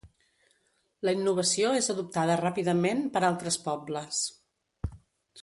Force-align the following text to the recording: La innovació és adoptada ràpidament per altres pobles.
La 1.07 1.13
innovació 1.17 1.73
és 1.81 1.89
adoptada 1.95 2.39
ràpidament 2.41 3.05
per 3.19 3.23
altres 3.29 3.61
pobles. 3.69 4.25